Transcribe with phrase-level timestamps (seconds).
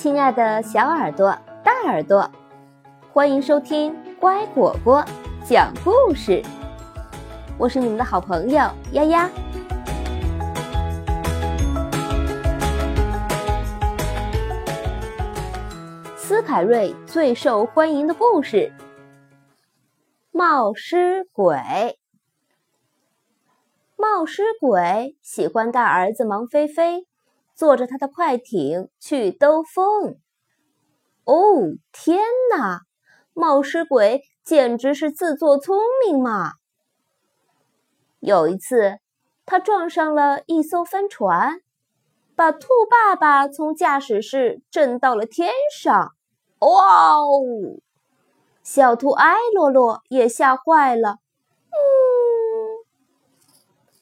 [0.00, 2.30] 亲爱的小耳朵、大耳朵，
[3.12, 5.04] 欢迎收听乖果果
[5.44, 6.40] 讲故事。
[7.58, 8.60] 我是你们的好朋友
[8.92, 9.28] 丫丫。
[16.16, 18.72] 斯凯瑞最受欢迎的故事：
[20.30, 21.58] 冒失鬼。
[23.96, 27.07] 冒失鬼喜欢带儿子忙飞飞。
[27.58, 30.20] 坐着他的快艇去兜风。
[31.24, 32.20] 哦，天
[32.56, 32.82] 哪！
[33.34, 35.76] 冒失鬼简直是自作聪
[36.06, 36.52] 明嘛！
[38.20, 39.00] 有一次，
[39.44, 41.60] 他撞上了一艘帆船，
[42.36, 46.14] 把兔爸爸从驾驶室震到了天上。
[46.60, 47.80] 哇哦！
[48.62, 51.18] 小兔埃洛洛也吓坏了。
[51.70, 52.86] 嗯，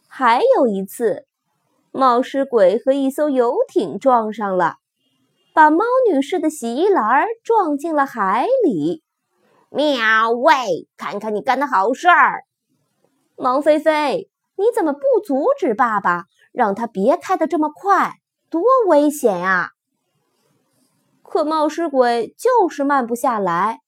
[0.07, 1.27] 还有一次。
[1.96, 4.76] 冒失鬼和一艘游艇撞上了，
[5.54, 9.02] 把猫女士的洗衣篮撞进了海里。
[9.70, 10.30] 喵！
[10.30, 12.45] 喂，看看你干的好事儿！
[13.35, 18.16] 毛菲菲，你怎么不阻止爸爸，让他别开得这么快？
[18.51, 19.70] 多危险呀！
[21.23, 23.80] 可冒失鬼就是慢不下来，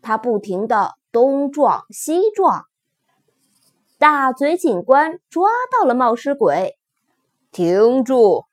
[0.00, 2.66] 他不停地东撞西撞。
[3.98, 6.77] 大嘴警官抓到了冒失鬼。
[7.50, 8.44] 停住！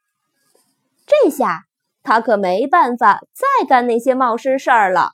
[1.05, 1.65] 这下
[2.01, 5.11] 他可没办法再干那些冒失事儿了。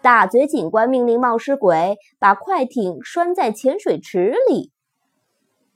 [0.00, 4.72] 大嘴警官命令冒失鬼把快艇拴在潜水池里。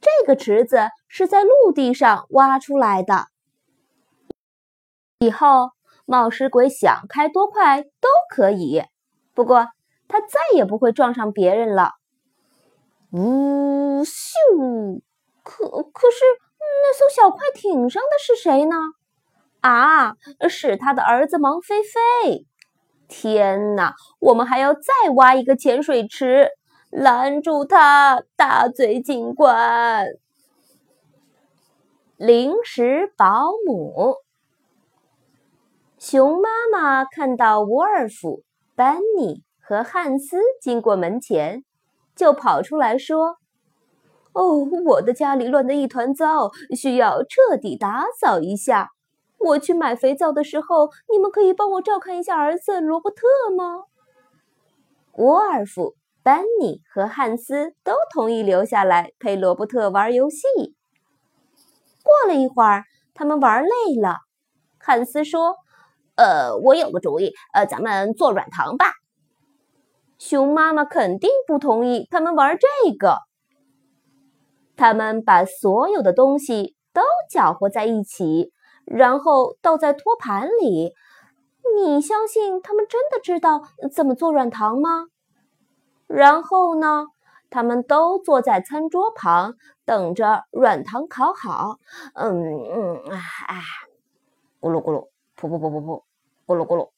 [0.00, 3.26] 这个池子是在陆地上挖出来的。
[5.20, 5.70] 以后
[6.06, 8.82] 冒失鬼想开多快都可以，
[9.34, 9.68] 不过
[10.08, 11.92] 他再也不会撞上别人了。
[13.12, 15.02] 呜咻！
[15.42, 16.43] 可可是。
[16.82, 18.76] 那艘小快艇上的是谁呢？
[19.60, 20.14] 啊，
[20.48, 22.46] 是他的儿子王菲菲。
[23.08, 26.50] 天哪，我们还要再挖一个潜水池，
[26.90, 28.22] 拦住他！
[28.36, 30.06] 大嘴警官，
[32.16, 34.16] 临时保姆。
[35.98, 38.42] 熊妈妈看到沃尔夫、
[38.74, 41.64] 班尼和汉斯经过门前，
[42.14, 43.38] 就跑出来说。
[44.34, 48.90] 哦，我的家里乱得一团糟，需要彻底打扫一下。
[49.38, 53.84] 我去买肥皂的时候，你们可以帮我照看一下儿子罗伯特吗？
[55.12, 60.46] 沃尔夫、班尼和汉斯都同意留下来陪罗伯特玩游戏。
[62.02, 62.84] 过了一会儿，
[63.14, 64.18] 他们玩累了。
[64.78, 65.56] 汉斯说
[66.16, 68.86] ：“呃，我有个主意，呃，咱们做软糖吧。”
[70.18, 73.18] 熊妈妈肯定不同意他们玩这个。
[74.76, 78.52] 他们把所有的东西都搅和在一起，
[78.84, 80.92] 然后倒在托盘里。
[81.76, 85.06] 你相信他们真的知道怎么做软糖吗？
[86.06, 87.06] 然后呢？
[87.50, 91.78] 他们都坐在餐桌旁，等着软糖烤好。
[92.14, 93.62] 嗯嗯啊啊！
[94.60, 95.08] 咕噜咕噜，
[95.38, 96.02] 噗噗噗噗噗，
[96.46, 96.90] 咕噜咕噜，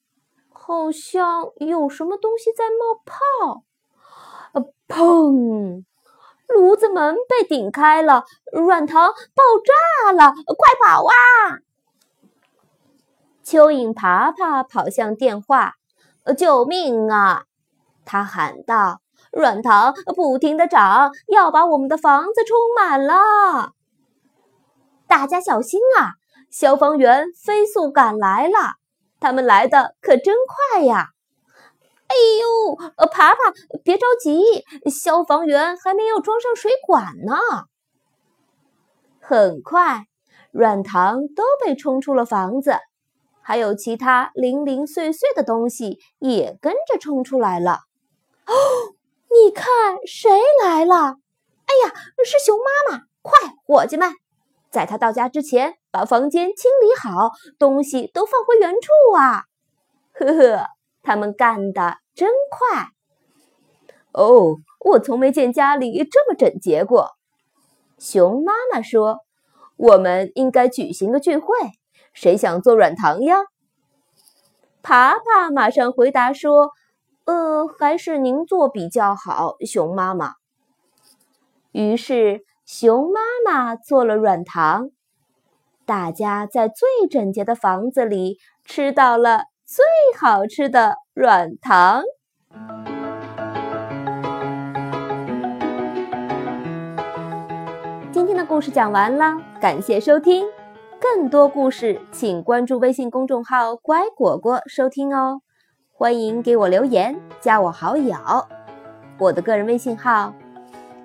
[0.49, 3.65] 好像有什么东西在冒泡。
[4.53, 5.85] 呃，砰！
[6.49, 10.33] 炉子门被顶开了，软糖爆炸了！
[10.33, 11.13] 快跑啊！
[13.45, 15.75] 蚯蚓爬爬跑向电话，
[16.37, 17.45] 救命啊！
[18.05, 19.01] 他喊道
[19.33, 23.73] ：“软糖不停的涨，要把我们的房子充满了！
[25.09, 26.15] 大家小心啊！
[26.51, 28.77] 消防员飞速赶来了，
[29.21, 30.35] 他们来的可真
[30.73, 31.11] 快呀！”
[32.09, 33.39] 哎呦，呃，爬爬，
[33.83, 37.35] 别着急，消防员还没有装上水管呢。
[39.21, 40.07] 很快，
[40.53, 42.79] 软糖都被冲出了房子，
[43.43, 47.81] 还有其他零零碎碎的东西也跟着冲出来了。
[48.47, 48.55] 哦，
[49.29, 49.67] 你看
[50.07, 50.31] 谁
[50.63, 50.95] 来了？
[51.67, 51.93] 哎呀，
[52.25, 53.03] 是熊妈妈！
[53.21, 54.13] 快，伙计们，
[54.71, 59.43] 在他到家之前，把房间清理好，东西都放回原处啊！
[60.13, 60.76] 呵呵。
[61.07, 62.89] 他们干得真快
[64.11, 64.57] 哦！
[64.85, 67.13] 我从没见家里这么整洁过。
[67.97, 69.21] 熊妈妈说
[69.79, 71.47] ：“我们应该举行个聚会，
[72.13, 73.37] 谁想做软糖呀？”
[74.83, 76.73] 爬爬马上回答说
[77.27, 80.33] ：“呃，还是您做比较好，熊妈妈。”
[81.71, 84.91] 于是熊妈妈做了软糖，
[85.85, 89.45] 大家在最整洁的房子里吃到了。
[89.67, 89.85] 最
[90.17, 92.05] 好吃的软糖。
[98.13, 100.47] 今天的故事讲完了，感谢收听。
[101.01, 105.41] 更多故事，请关注微信公众号“乖果果”收听哦。
[105.91, 108.17] 欢迎给我留言，加我好友。
[109.19, 110.33] 我的个人微信号：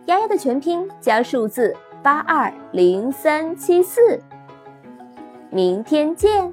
[0.06, 4.22] 丫丫的全拼加数字八二零三七四。
[5.50, 6.52] 明天见。